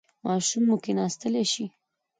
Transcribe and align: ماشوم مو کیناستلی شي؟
ماشوم 0.25 0.63
مو 0.67 0.75
کیناستلی 0.83 1.45
شي؟ 1.51 1.65